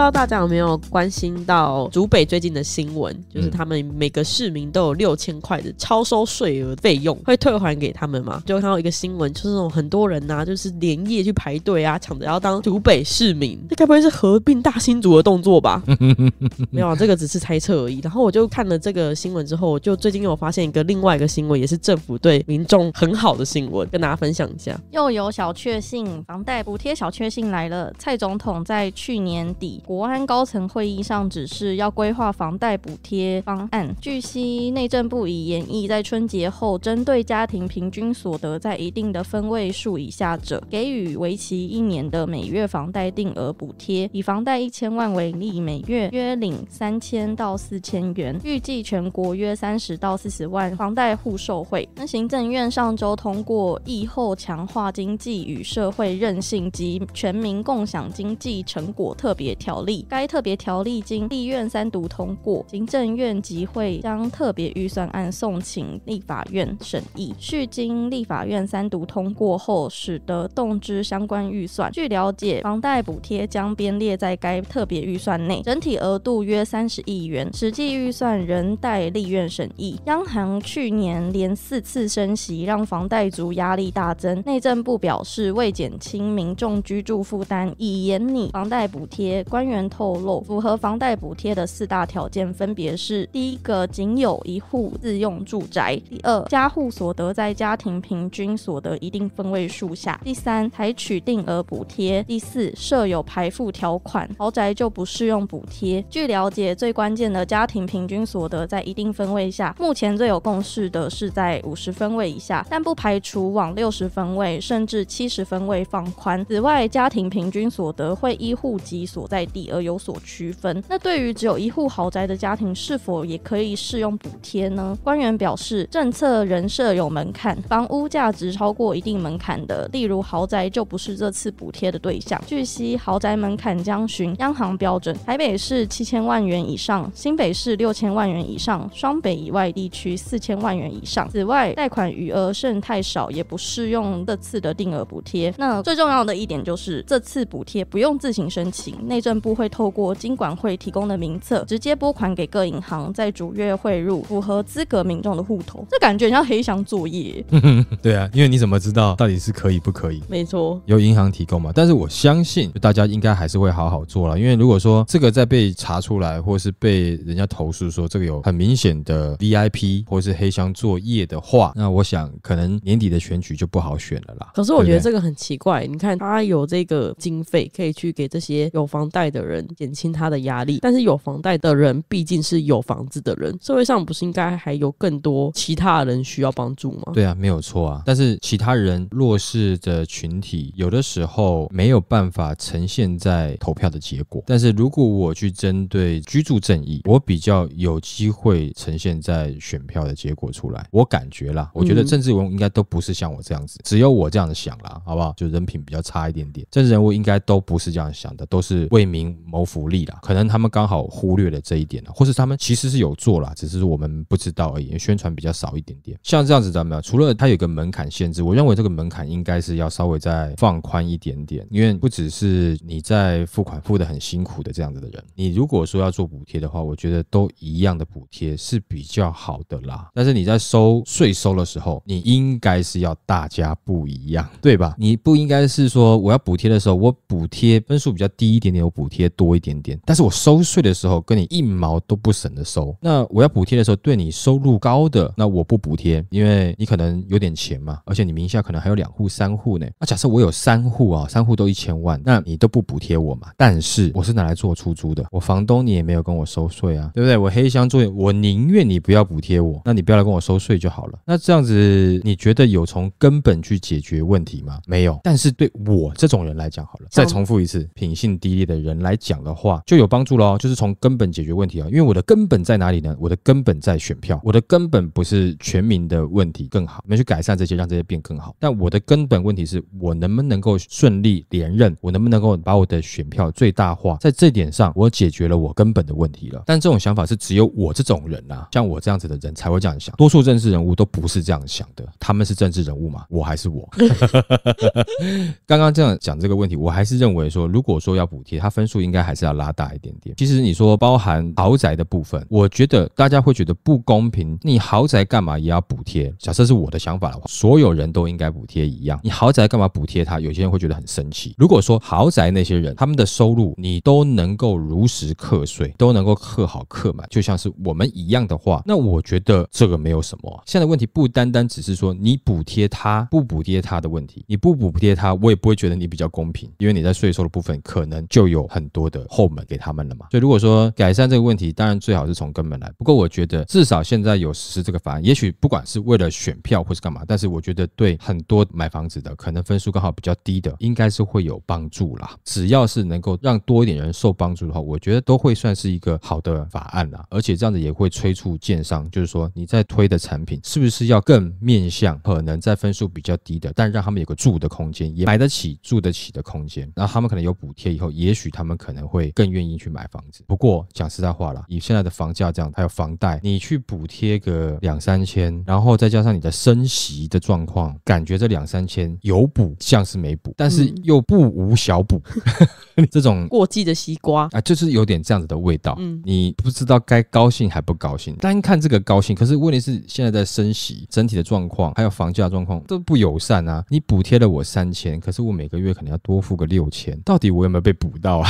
[0.00, 3.14] 知道大家有没有关心到竹北最近的新闻？
[3.28, 8.42] 就是嗯他们每个市民都有六千块的超收税额费用，会退还给他们嘛？
[8.46, 13.60] 就看到一个新闻，就是那种很多人呐、就是连夜去排队啊，抢着要当竹北市民。
[13.68, 15.82] 这该不会是合并大新竹的动作吧？
[16.72, 18.00] 没有啊，这个只是猜测而已。
[18.02, 24.80] 然后我就看了这个新闻之后，我就最近又有发现一个另外一个新闻，也是政府对民众很好的新闻，跟大家分享一下。
[24.92, 27.92] 又有小确幸，房贷补贴小确幸来了。
[27.98, 33.92] 蔡总统在去年底国安高层会议上指示，要规划房贷补贴方案。
[34.00, 44.08] 据悉，内政部已研议在春节后，针对家庭平均所得在一定的分位数以下者，给予为期一年的每月房贷定额补贴。
[44.12, 51.88] 以房贷一千万为例，每月约领三千到四千元，预计全国约三十到四十万房贷户受惠。
[51.96, 71.90] 那行政院上周通过疫后强化经济与社会韧性及全民共享经济成果特别条例，该特别条例经立院三读通过，行政院集会将特别预算案送请立法院审议，续经立法院三读通过后，使得动之相关预算。
[71.92, 79.98] 据了解，房贷补贴将编列在该特别预算内，整体额度约三十亿元，实际预算仍待立院审议。
[80.06, 84.42] 央行去年连四次升息，让房贷族压力大增。
[84.46, 89.42] 内政部表示，为减轻民众居住负担，已严拟房贷补贴。
[89.60, 106.02] 官员透露，符合房贷补贴的四大条件分别是：第一个，仅有一户自用住宅；第二，家户所得在家庭平均所得一定分位数下；第三，采取定额补贴；第四，设有排付条款，豪宅就不适用补贴。
[106.08, 116.42] 据了解，最关键的家庭平均所得在一定分位下，目前最有共识的是在五十分位以下，但不排除往六十分位甚至七十分位放宽。
[116.46, 120.82] 此外，家庭平均所得会依户籍所在地而有所区分。
[120.88, 124.96] 那对于只有一户豪宅的家庭，是否也可以适用补贴呢？
[125.02, 132.40] 官员表示，政策人设有门槛，房屋价值超过一定门槛的，例如豪宅就不是这次补贴的对象。
[132.46, 141.28] 据悉，豪宅门槛将循央行标准，台北市七千万元以上，新北市六千万元以上，双北以外地区四千万元以上。
[141.30, 145.52] 此外，贷款余额剩太少，也不适用这次的定额补贴。
[145.56, 155.84] 那最重要的一点就是，这次补贴不用自行申请，内政部会透过金管会提供的名册，直接拨款给各银行，在逐月汇入符合资格民众的户头。
[155.90, 157.44] 这感觉很像黑箱作业。
[158.02, 160.22] 对啊，因为你怎么知道到底是可以不可以？
[160.28, 174.50] 没错，由银行提供嘛，但是我相信大家应该还是会好好做了，因为如果说这个在被查出来，或是被人家投诉说这个有很明显的 VIP 或是黑箱作业的话，那我想可能年底的选举就不好选了啦。
[174.54, 187.12] 可是我觉得这个很奇怪，你看他有这个经费可以去给这些有房贷的人减轻他的压力，但是有房贷的人毕竟是有房子的人，社会上不是应该还有更多其他人需要帮助吗？
[187.12, 188.02] 对啊，没有错啊。
[188.06, 194.42] 但是其他人弱势的群体，有的时候没有办法呈现在投票的结果。
[194.46, 200.86] 但是如果我去针对居住正义，我比较有机会呈现在选票的结果出来。
[200.90, 205.34] 我感觉啦，我觉得嗯政治人物应该都不是像我这样子，只有我这样子想啦，好不好？
[205.36, 210.18] 就人品比较差一点点，政治人物应该都不是这样想的，都是为民谋福利啦。
[210.22, 216.18] 可能他们刚好忽略了这一点了，或是他们其实是有做啦，只是我们不知道而已，宣传比较少一点点。
[216.22, 230.08] 像这样子，咱们除了它有个门槛限制，我认为这个门槛应该是要稍微再放宽一点点，因为不只是你在付款付的很辛苦的这样子的人，你如果说要做补贴的话，我觉得都一样的补贴是比较好的啦。
[230.14, 234.94] 但是你在收税收的时候，你应该是要大家不一样，对吧？
[234.98, 242.96] 你不应该是说我要补贴的时候，我补贴分数比较低一点点，我补贴多一点点，但是我收税的时候跟你一毛都不省的收。
[243.02, 249.86] 那我要补贴的时候，对你收入高的，那我不补贴，因为你可能有点钱嘛，而且你名下可能还有两户、三户呢。
[249.98, 253.48] 那假设我有三户啊，三户都一千万，那你都不补贴我嘛？
[253.56, 257.36] 但是我是拿来做出租的，我房东你也没有跟我收税啊，对不对？
[257.36, 261.18] 我黑箱作业，我宁愿你不要补贴我，那你不要来跟我收税就好了。
[261.26, 264.78] 那这样子，你觉得有从根本去解决问题吗？
[264.86, 265.18] 没有。
[265.22, 271.86] 但是对我这种人来讲，好了，再重复一次，品性低劣的人来讲的话，就有帮助喽，就是从根本解决问题啊。
[271.88, 273.16] 因为我的根本在哪里呢？
[273.18, 278.54] 我的根本在选票，我的根本不是全民的问题更好，我们去改善这些，让这些变更好。
[278.58, 286.62] 但我的根本问题是我能不能够顺利连任，我能不能够把我的选票最大化，在这点上我解决了我根本的问题了。
[286.66, 292.06] 但这种想法是只有我这种人啊，像我这样子的人才会这样想，多数政治人物都不是这样想的。
[292.18, 293.24] 他们是政治人物嘛？
[293.28, 293.88] 我还是我。
[295.66, 300.34] 刚刚这样讲这个问题，我还是认为说，如果说要补贴，它分数应该还是要拉大一点点。
[300.36, 304.58] 其实你说包含豪宅的部分，我觉得大家会觉得不公平。
[304.62, 306.32] 你豪宅干嘛也要补贴？
[306.38, 309.20] 假设是我的想法的话，所有人都应该补贴一样。
[309.22, 310.40] 你豪宅干嘛补贴他？
[310.40, 311.54] 有些人会觉得很生气。
[311.56, 320.62] 如果说豪宅那些人他们的收入你都能够如实课税，都能够课好课满，就像是我们一样的话，那我觉得这个没有什么。
[320.66, 330.26] 现在问题不单单只是说你补贴他不补贴他的问题，你不补贴他，我也不会觉得你比较公平，因为你在税收的部分可能就有很多的后门给他们了嘛。
[330.30, 332.90] 所以如果说改善这个问题，当然最好是从根本来。
[332.96, 342.36] 不过我觉得至少现在有实施这个法案，也许不管是为了选票或是干嘛，但是我觉得对很多买房子的可能分数刚好比较低的，应该是会有帮助啦。
[342.44, 347.24] 只要是能够让多一点人受帮助的话，我觉得都会算是一个好的法案啦。
[347.30, 360.42] 而且这样子也会催促建商，就是说你在推的产品是不是要更面向可能在分数比较低的，但让他们有个住的空间，也买得起住得起的空间，然后他们可能有补贴以后，也许他们可能会更愿意去买房子。
[360.46, 372.20] 不过讲实在话啦，以现在的房价这样，还有房贷，你去补贴个两三千，然后再加上你的升息的状况，感觉这两三千有补像是没补，但是又不无小补，
[373.10, 375.96] 这种过季的西瓜，啊，就是有点这样子的味道。
[375.98, 383.84] 嗯你不知道该高兴还不高兴，单看这个高兴，可是问题是现在在升息，整体的状况还有房价状况都不友善啊。
[383.88, 388.49] 你补贴了我三千，可是我每个月可能要多付个六千，到底我有没有被补到啊？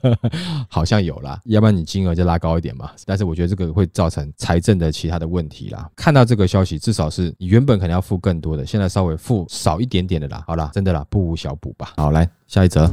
[0.68, 2.90] 好像有啦，要不然你金额就拉高一点嘛。
[3.04, 5.88] 但是我觉得这个会造成财政的其他的问题啦。
[5.96, 10.42] 看到这个消息，至少是你原本可能要付更多的，现在稍微付少一点点的啦。
[10.46, 11.92] 好啦，真的啦，不无小补吧。
[11.96, 12.90] 好，来下一则。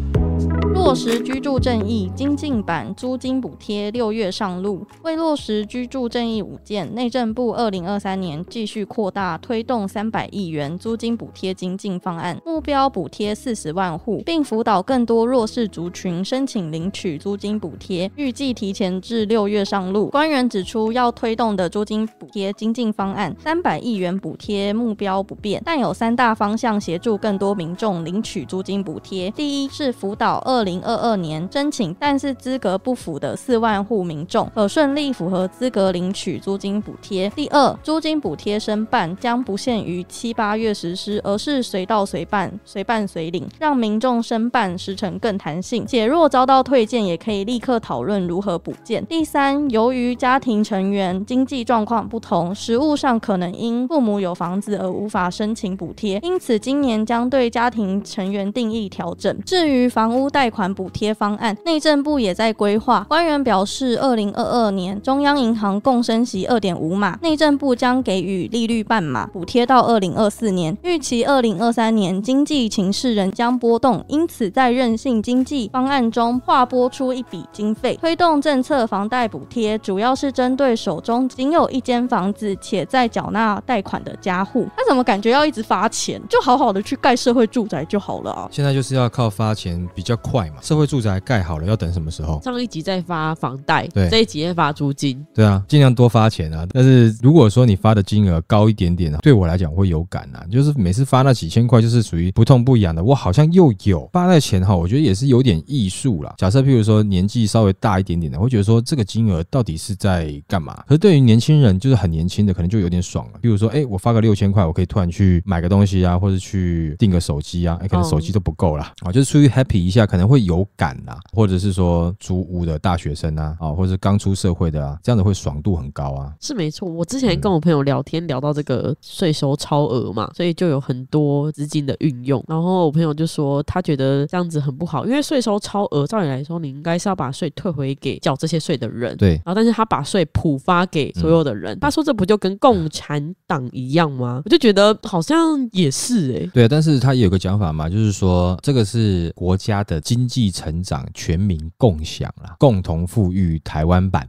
[0.74, 4.86] 落实居住正义精进版租金补贴六月上路。
[5.04, 20.08] 为落实居住正义五件，内政部二零二三年继续扩大推动三百亿元租金补贴精进方案，目标补贴四十万户，并辅导更多弱势族群申请领取租金补贴，预计提前至六月上路。
[20.08, 29.32] 官员指出，要推动的租金补贴精进方案三百亿元补贴目标不变，但有三大方向协助更多民众领取租金补贴。
[29.32, 37.30] 第一是辅导二零二二年申请但是资格不符的四万户民众，可顺利符合资格领取租金补贴。
[37.32, 49.06] 第二，租金补贴申办将不限于七八月实施，而是随到随办、随办随领，让民众申办时程更弹性，且若遭到要退件，也可以立刻讨论如何补件。
[49.08, 59.38] 第三，由于家庭成员经济状况不同，实物上可能因父母有房子而无法申请补贴，因此今年将对家庭成员定义调整。
[59.46, 63.06] 至于房屋贷款补贴方案，内政部也在规划。
[63.10, 70.78] 官员表示，二零二二年中央银行共升息二点五码，内政部将给予利率半码补贴到二零二四年。
[70.84, 84.68] 预期二零二三年经济情势仍将波动，因此在韧性经济方案中划拨出一笔经费，推动政策房贷补贴，主要是针对手中仅有一间房子且在缴纳贷款的家户。
[84.78, 86.22] 他怎么感觉要一直发钱？
[86.30, 88.48] 就好好的去盖社会住宅就好了啊！
[88.52, 92.40] 现在就是要靠发钱比较快嘛，社会住宅盖好了要等什么时候？
[92.44, 96.66] 上一集在发房贷，对这一集在发租金，对啊，尽量多发钱啊。
[96.72, 100.46] 但是如果说你发的金额高一点点啊，对我来讲会有感啊。
[100.52, 103.04] 就是每次发那几千块，就是属于不痛不痒的。
[103.04, 106.34] 我好像又有发那钱哈，我觉得也是有点艺术啦。
[106.38, 110.84] 假设譬如说年纪稍微大一点点的，会觉得说这个金额到底是在干嘛？
[110.88, 113.40] 可是对于年轻人，就是很年轻的，可能就有点爽了。
[113.42, 126.34] 比如说，哎，我发个六千块，我可以突然去买个东西啊，或者去订个手机啊，哎，可能手机都不够啦，啊，就是出于 happy 一下，可能会有感啦，或者是说租屋的大学生啊，啊，或者是刚出社会的啊，这样子会爽度很高啊。
[126.42, 126.88] 是没错。
[126.90, 132.44] 我之前跟我朋友聊天，聊到这个税收超额嘛，所以就有很多资金的运用。
[132.48, 139.16] 然后我朋友就说，他觉得这样子很不好，因为税收超额，照理来说，你应该是要把税退回给缴这些税的人。
[139.18, 144.42] 对，然后，但是他把税普发给所有的人，他说这不就跟共产党一样吗？
[144.46, 145.38] 我就觉得好像
[145.72, 154.28] 也是哎、对，但是他也有个讲法嘛，就是说这个是国家的经济成长全民共享啦，共同富裕台湾版。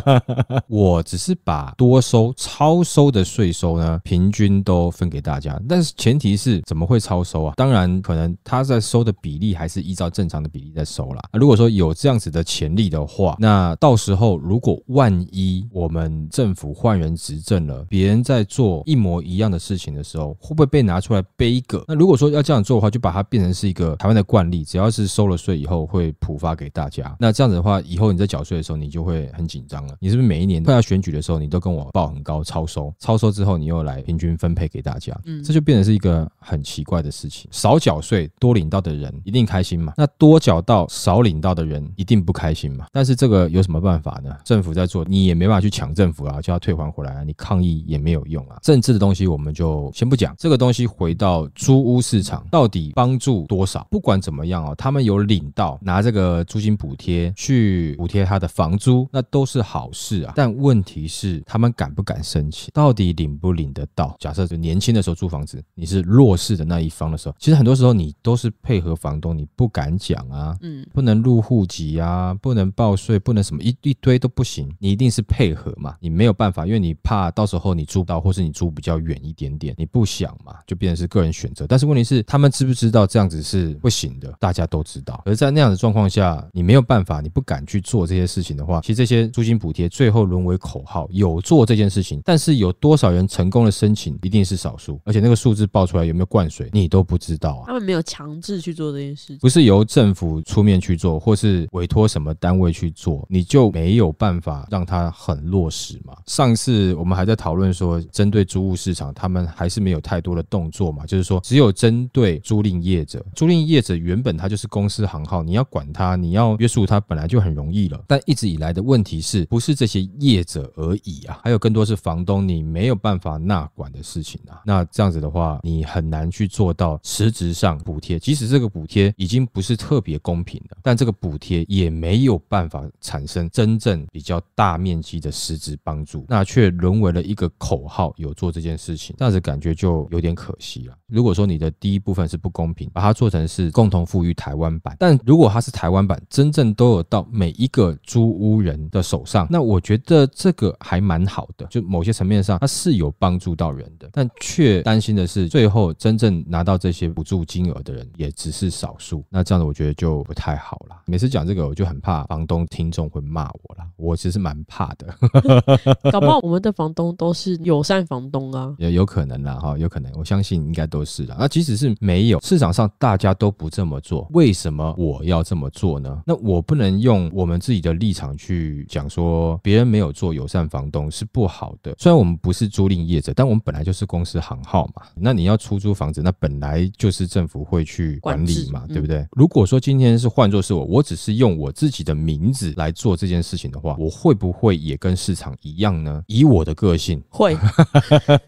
[0.68, 7.54] 我只是把多收、超收的税收呢，平均都分给大家，但是前提是怎么会超收啊？
[7.56, 11.22] 当然，可能他在收的比例还是依照正常的比例在收啦。
[11.32, 21.84] 如果说有这样子的潜力的话，那到时候如果万一我们政府换人执政了，别人在做一模一样的事情的时候，会不会被拿出来背个？
[21.88, 27.14] 那如果说要这样做的话，就把它变成是一个台湾的惯例，只要是收了税以后会普发给大家。
[27.18, 29.94] 那这样子的话，以后你在缴税的时候，你就会很紧张了。
[30.00, 32.92] 你是不是每一年快要选举的时候，你都跟我报很高超收？
[32.98, 37.48] 超收之后，你又来平均分配给大家，嗯这就变成是一个很奇怪的事情。
[37.50, 39.94] 少缴税多领到的人一定开心嘛？
[39.96, 42.86] 那多缴到少领到的人一定不开心嘛？
[42.92, 44.36] 但是这个有什么办法呢？
[44.44, 48.58] 政府在做，你也没办法去抢政府啊，叫他退还回来啊，你抗议也没有用啊。
[48.62, 53.86] 政治的东西我们就先不讲，这个东西回到租屋市场，到底帮助多少？
[53.90, 60.32] 不管怎么样哦，他们有领到拿这个租金补贴去补贴他的房租，那都是好事啊。
[60.36, 62.70] 但问题是，他们敢不敢申请？
[62.72, 64.16] 到底领不领得到？
[64.18, 70.56] 假设就年轻的时候租房子，你是弱势的那一方的时候，其实很多时候你都是配合房东，你不敢讲啊。
[70.62, 81.66] 嗯，不能入户籍啊，不能报税，不能什么一一堆都不行，你一定是配合嘛，你没有办法，因为你怕到时候你租不到，或是你租比较远一点点，你不想嘛，就变成是个人选择。
[81.66, 84.32] 但是问题是，他们知不知道这样子是不行的？
[84.38, 85.20] 大家都知道。
[85.26, 97.64] 而在那样的状况下，你没有办法，你不敢去做这些事情的话，其实这些租金补贴最后沦为口号，有做这件事情，但是有多少人成功的申请，一定是少数，而且那个数字报出来有没有灌水，你都不知道啊。
[97.66, 99.38] 他们没有强制去做这件事情。
[99.38, 106.14] 不是由政府出面去做，或是委托什么单位去做，你就没有办法让它很落实嘛？
[106.26, 118.02] 上次我们还在讨论说，针对租屋市场，他们还是没有太多的动作嘛，就是说只有针对租赁业者，租赁业者原本他就是公司行号，你要管他，你要约束他，本来就很容易了。
[118.06, 121.40] 但一直以来的问题是不是这些业者而已啊？
[121.42, 124.60] 还有更多是房东，你没有办法纳管的事情啊。
[124.66, 140.94] 那这样子的话，你很难去做到实质上补贴，即使这个补贴已经不是特别公平但这个补贴也没有办法产生真正比较大面积的实质帮助，那却沦为了一个口号，有做这件事情，这样子感觉就有点可惜了。
[141.06, 160.96] 如果说你的第一部分是不公平，把它做成是共同富裕台湾版，但如果它是台湾版，真正都有到每一个租屋人的手上，那我觉得这个还蛮好的，就某些层面上它是有帮助到人的，但却担心的是，最后真正拿到这些补助金额的人也只是少数，那这样子我觉得就不太好了。
[161.06, 165.14] 每次讲这个，我就很怕房东听众会骂我啦，我其实蛮怕的。
[166.10, 168.74] 搞不好我们的房东都是友善房东啊。
[168.78, 171.36] 也有可能啦，哈，有可能，我相信应该都是啦。
[171.38, 176.22] 那即使是没有，市场上大家都不这么做，为什么我要这么做呢？
[176.26, 181.94] 那我不能用我们自己的立场去讲说别人没有做友善房东是不好的。
[181.98, 185.02] 虽然我们不是租赁业者，但我们本来就是公司行号嘛。
[185.14, 189.26] 那你要出租房子，那本来就是政府会去管理嘛，对不对？
[189.32, 196.22] 如果说今天是换作是我，我只是用我自己的名字来做这件事情的话，我会不会也跟市场一样呢？
[196.28, 197.54] 以我的个性，会，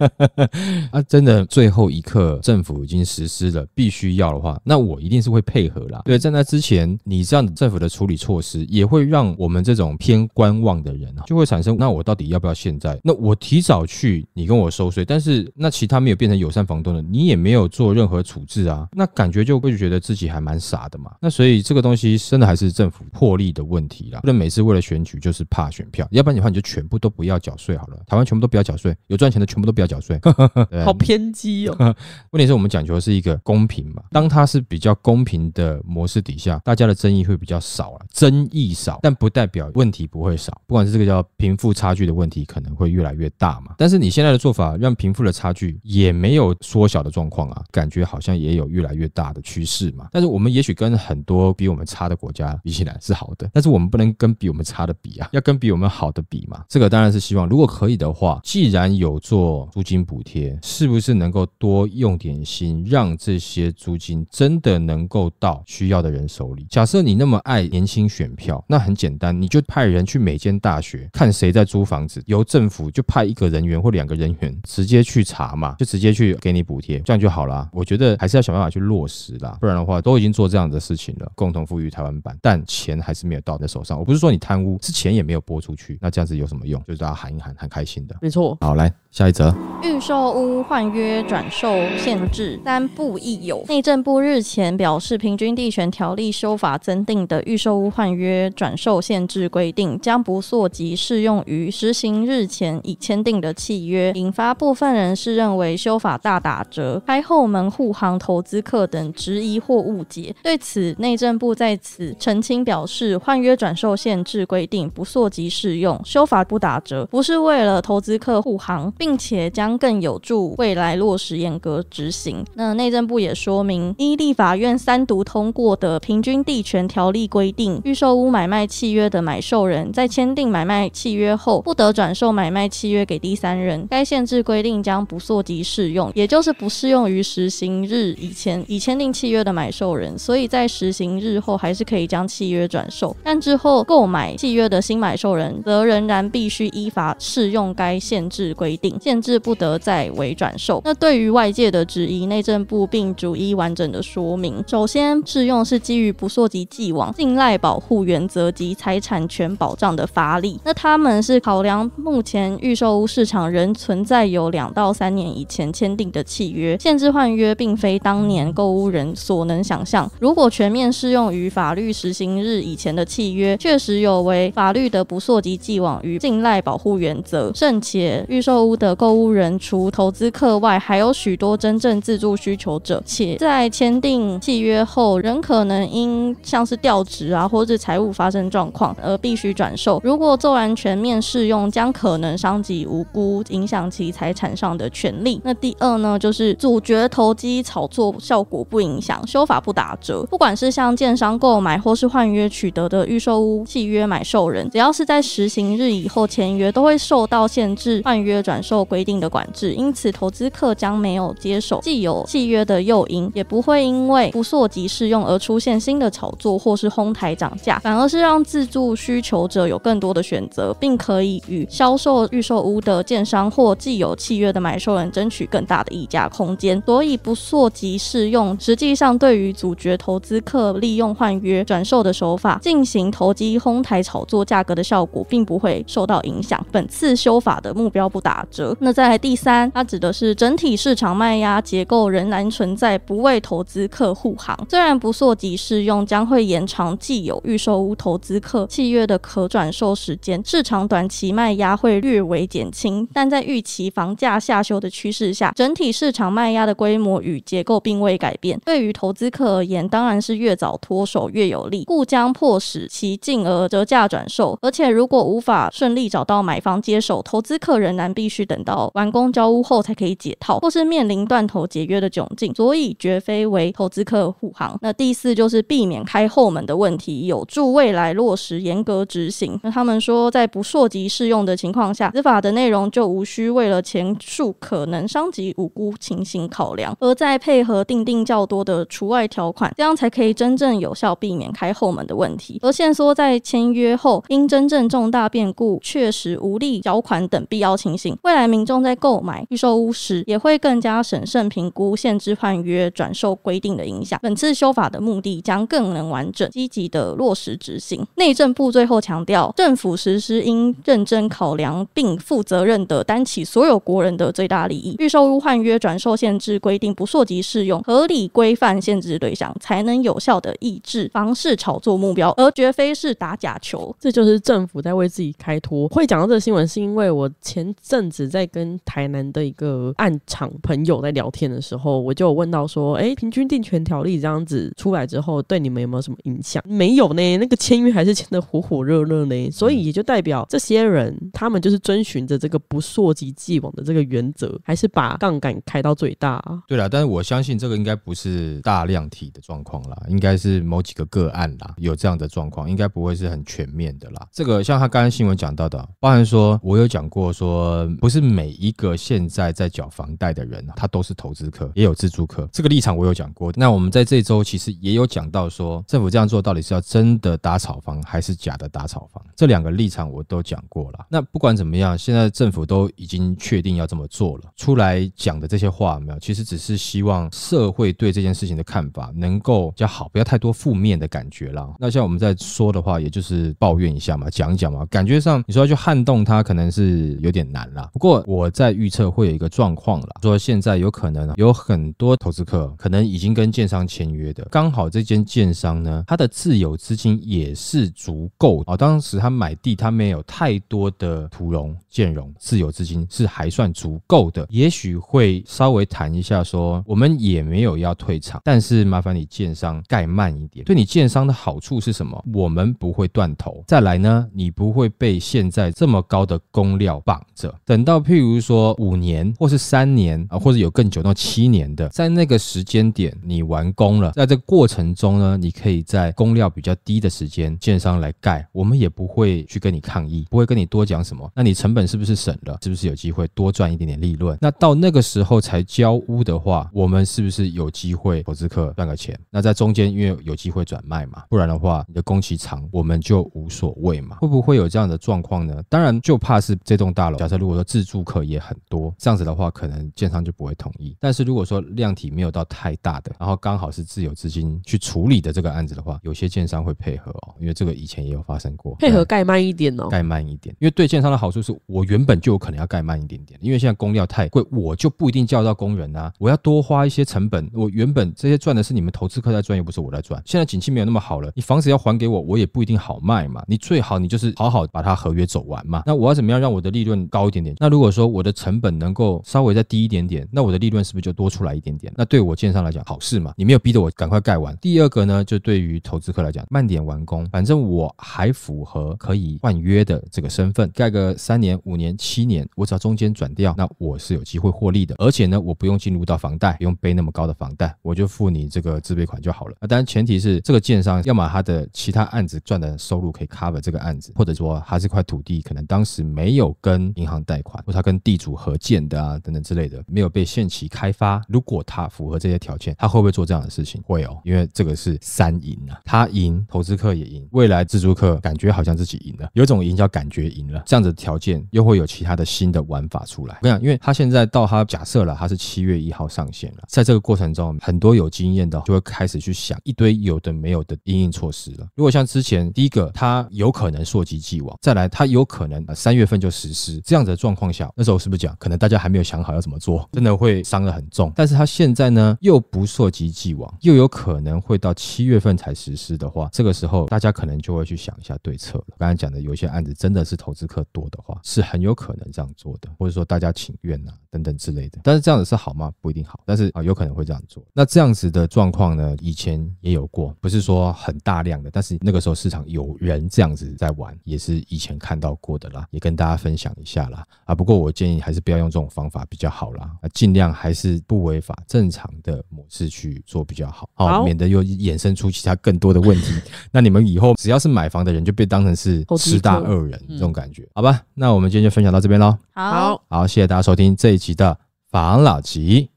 [0.92, 6.00] 啊，真的最后一刻政府已经实施了，必须要的话，那我一定是会配合啦。
[6.04, 12.96] 对，在那之前，你这样的政府的处理措施，也会让我们这种偏观望的人啊，就会产生，那我到底要不要现在？
[13.02, 21.14] 那我提早去，你跟我收税，但是那其他没有变成友善房东的，你也没有做任何处置啊，那感觉就会觉得自己还蛮傻的嘛。
[21.20, 30.20] 那所以这个东西真的还是政府魄力的问题啦，不能每次为了选举就是怕选票，要不然的话你就全部都不要缴税好了，台湾全部都不要缴税，有赚钱的全部都不要缴税。
[30.84, 31.76] 好偏激哦。
[32.32, 40.60] 问题是我们讲求的是一个公平嘛，当它是比较公平的模式底下，大家的争议会比较少了，争议少，但不代表问题不会少。
[40.66, 43.74] 不管是这个叫贫富差距的问题，可能会越来越大嘛。
[43.78, 50.08] 但是你现在的做法，让贫富的差距也没有缩小的状况啊，感觉好像也有越来越大的趋势嘛。
[50.12, 56.64] 但是我们也许跟很多比我们差的国家比起来是好的，但是我们不能跟比我们差的比啊， 要跟比我们好的比嘛。
[56.68, 66.66] 这个当然是希望，如果可以的话，既然有做租金补贴，是不是能够多用点心，让这些租金真的能够到需要的人手里？
[66.68, 77.68] 假设你那么爱年轻选票，那很简单，你就派人去每间大学看谁在租房子，由政府就派一个人员或两个人员直接去查嘛，就直接去给你补贴，这样就好啦。
[77.72, 83.98] 我觉得还是要想办法去落实啦，不然的话都已经做这样的事情了，共同富裕台湾版，但钱还是没有到你的手上。
[83.98, 86.82] 我不是说你贪污，是钱也没有拨出去，那这样子有什么用？
[86.84, 88.16] 就是大家喊一喊，很开心的。
[88.22, 89.54] 没错，好，来下一则。
[89.82, 91.68] 预售屋换约转售
[91.98, 93.62] 限制三不一有。
[93.68, 110.34] 内政部日前表示，平平均地权条例修法增订的预售屋换约转售限制规定，将不溯及适用于实行日前已签订的契约，引发部分人士认为修法大打折、开后门护航投资客等质疑或误解。
[110.42, 122.44] 对此，内政部在此澄清表示，换约转售限制规定不溯及适用，修法不打折，不是为了投资客护航，并且将更有助未来落实严格执行。
[122.54, 133.86] 那内政部也说明，依立法院三读通过的平均地权条例规定，预售屋买卖契约的买受人在签订买卖契约后，不得转售买卖契约给第三人。
[133.88, 140.18] 该限制规定将不溯及适用，也就是不适用于实行日以前已签订契约的买受人。
[140.18, 150.82] 所以在实行日后，还是可以将契约转售，但之后购买契约的新买受人，则仍然必须依法适用该限制规定，限制不得再为转售。
[150.84, 154.62] 那对于外界的质疑，内政部并逐一完整的说明。
[154.66, 160.58] 首先，适用是基于不溯及既往、信赖保护原则及财产权保障的法理。
[160.64, 170.10] 那他们是考量目前预售屋市场仍存在有两到三年以前签订的契约，限制换约并非当年购屋人所能想象。
[170.18, 177.52] 如果全面适用于于法律实行日以前的契约，确实有违法律的不溯及既往与信赖保护原则。
[177.54, 190.00] 甚且，预售屋的购屋人除投资客外，还有许多真正自住需求者，且在签订契约后，仍可能因像是调职啊，或者财务发生状况而必须转售。
[190.04, 195.40] 如果做完全面适用，将可能伤及无辜，影响其财产上的权利。
[195.42, 200.22] 那第二呢，就是主角投机炒作效果不影响，修法不打折。
[200.30, 209.72] 不管是像建商购买或是换约取得的预售屋契约买受人，只要是在实行日以后签约，都会受到限制换约转售规定的管制。
[209.72, 226.82] 因此，投资客将没有接手既有契约的诱因，也不会因为不溯及适用而出现新的炒作或是哄抬涨价，反而是让自住需求者有更多的选择，并可以与销售预售屋的建商或既有契约的买受人争取更大的议价空间。
[226.84, 236.64] 所以，不溯及适用实际上对于主角投资客利用换约转售的手法进行投机哄抬炒作价格的效果，并不会受到影响。
[236.70, 238.76] 本次修法的目标不打折。
[238.80, 244.54] 那再来第三，它指的是整体市场卖压结构仍然存在，不为投资客护航。
[244.68, 258.60] 虽然不溯及适用将会延长既有预售屋投资客契约的可转售时间，市场短期卖压会略微减轻，但在预期房价下修的趋势下，整体市场卖压的规模与结构并未改变。
[258.64, 264.58] 对于投资客而言，当然是越早脱手越有利，故将迫使其进而折价转售。
[264.60, 274.76] 而且如果无法顺利找到买方接手，投资客仍然必须等到完工交屋后才可以解套，或是面临断头解约的窘境，所以绝非为投资客护航。
[274.82, 279.58] 那第四就是避免开后门的问题，有助未来落实严格执行。
[279.62, 292.58] 那他们说，在不涉及适用的情况下，司法的内容就无需为了前述可能伤及无辜情形考量，而再配合定定较多的除外条款，这样才可以真正有效避免开后门的问题。
[292.62, 304.18] 而限缩在签约后因真正重大变故确实无力缴款等必要情形，未来民众在购买预售屋时也会更加审慎评估限制换约转售规定的影响。
[304.22, 308.04] 本次修法的目的将更能完整、积极的落实执行。
[308.14, 314.96] 内政部最后强调，政府实施应认真考量并负责任的担起所有国人的最大利益。
[314.98, 320.80] 预售屋换约转售限制规定不溯及适用，合理规范限制对象，才能有效的抑
[321.12, 323.94] 房市炒作目标，而绝非是打假球。
[323.98, 325.88] 这就是政府在为自己开脱。
[325.88, 336.62] 会讲到这个新闻，是因为我前阵子在跟台南的一个暗场朋友在聊天的时候，我就有问到说，哎，平均定权条例这样子出来之后，对你们有没有什么影响？
[336.66, 346.34] 没有呢，那个签约还是签的火火热热呢，所以也就代表这些人他们就是遵循着这个不溯及既往的这个原则，还是把杠杆开到最大。
[346.36, 354.26] 啊对了，但是我相信这个应该不是大量体的状况啦，应该是某几个个案啦，有这样的状况，应该不会是很全面的啦。
[354.32, 363.52] 这个像他刚刚新闻讲到的，包含说我有讲过说，不是每一个现在在缴房贷的人，他都是投资客，也有自住客，这个立场我有讲过。
[363.56, 369.24] 那我们在这周其实也有讲到说，政府这样做到底是要真的打炒房，还是假的打炒房？
[369.36, 371.06] 这两个立场我都讲过了。
[371.08, 381.68] 那不管怎么样，现在政府都已经确定要这么做了，出来讲的这些话没有，其实只是希望社会对这件事情的看法能够比较好，不要太多负面的感觉啦。
[381.78, 387.90] 那像我们在说的话，也就是抱怨一下嘛，讲讲嘛，感觉上你说要去撼动它，可能是有点难啦。
[387.92, 398.76] 不过我在预测会有一个状况啦，说现在有可能有很多投资客可能已经跟建商签约的，刚好这间建商呢，它的自有资金也是足够啊。
[398.76, 412.22] 当时他买地，他没有太多的土融、建融，自有资金是还算足够的，也许会稍微谈一下，说我们也没有要退场，但是麻烦你建商盖慢一对你建商的好处是什么？
[412.32, 413.62] 我们不会断头。
[413.66, 417.54] 再来呢，你不会被现在这么高的工料绑着。
[417.64, 431.30] 等到譬如说五年或是三年啊，或者有更久到七年的，在那个时间点你完工了，在这过程中呢，你可以在工料比较低的时间，建商来盖，我们也不会去跟你抗议，不会跟你多讲什么。
[431.34, 432.58] 那你成本是不是省了？
[432.62, 434.36] 是不是有机会多赚一点点利润？
[434.40, 439.18] 那到那个时候才交屋的话，我们是不是有机会投资客赚个钱？
[439.30, 444.16] 那在中间因为有机会转卖嘛，不然的话你的工期长，我们就无所谓嘛。
[444.16, 445.62] 会不会有这样的状况呢？
[445.68, 450.96] 当然就怕是这栋大楼，假设如果说自住客也很多，这样子的话，可能建商就不会同意。
[451.00, 459.88] 但是如果说量体没有到太大的，然后刚好是自有资金去处理的这个案子的话，有些建商会配合哦，因为这个以前也有发生过，配合盖慢一点哦。
[459.88, 467.48] 盖慢一点，因为对建商的好处是我原本就有可能要盖慢一点点，因为现在工料太贵，我就不一定叫到工人啊，我要多花一些成本。
[467.54, 470.22] 我原本这些赚的是你们投资客在赚，又不是我在赚。
[470.26, 473.44] 现在景气没有那么好了，你房子要还给我，我也不一定好卖嘛。
[473.46, 475.84] 你最好你就是好好把它合约走完嘛。
[475.86, 477.54] 那我要怎么样让我的利润高一点点？
[477.60, 481.92] 那如果说我的成本能够稍微再低一点点，那我的利润是不是就多出来一点点？
[481.96, 484.56] 那对我建商来讲好事嘛，你没有逼着我赶快盖完。
[484.60, 494.96] 第二个呢，就对于投资客来讲，慢点完工，反正我还符合可以换约的这个身份，盖个三年、五年、七年，我只要中间转掉，那我是有机会获利的。
[494.98, 499.54] 而且呢，我不用进入到房贷，不用背那么高的房贷，我就付你这个自备款就好了。
[499.60, 511.22] 那当然前提是这个建商要么他的其他案子赚的收入可以 cover 这个案子，或者说他这块土地可能当时没有跟银行贷款，或他跟地主合建的啊等等之类的，没有被限期开发。
[511.28, 513.82] 如果他符合这些条件，他会不会做这样的事情？
[513.82, 520.62] 会哦，因为这个是三赢啊，他赢，投资客也赢，未来自住客感觉好像自己赢了，有一种赢叫感觉赢了。
[520.66, 523.38] 这样子的条件又会有其他的新的玩法出来。
[523.42, 531.68] 我想，因为他现在到他假设了他是七月一号上线了，在这个过程中，很多有经验的就会开始去想一堆有的没有的应应措施了。
[531.74, 541.12] 如果像之前第一个，他有可能溯及既往，再来他有可能三月份就实施这样子的状况下，那时候是不是讲可能大家还没有想好要怎么做，真的会伤得很重。
[541.14, 548.64] 但是他现在呢又不溯及既往，又有可能会到七月份才实施的话，这个时候大家可能就会去想一下对策了。
[548.78, 554.78] 刚才讲的有些案子真的是投资客多的话，是很有可能这样做的，或者说大家请愿啊等等之类的。
[554.84, 555.72] 但是这样子是好吗？
[555.80, 557.44] 不一定好，但是啊有可能会这样做。
[557.52, 567.02] 那这样子的状况呢，以前也有过，不是说很大量的，但是那个时候市场有人这样子在玩，也是以前看到过的啦，也跟大家分享一下啦。
[567.24, 576.12] 啊，不过我建议还是不要用这种方法比较好啦，啊，尽量还是不违法正常的模式去做比较好，好，免得又衍生出其他更多的问题。
[576.52, 580.82] 那你们以后只要是买房的人，就被当成是十大恶人这种感觉，好吧？
[580.92, 582.18] 那我们今天就分享到这边喽。
[582.34, 585.70] 好，好，谢谢大家收听这一集的房老吉，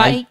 [0.00, 0.24] 拜。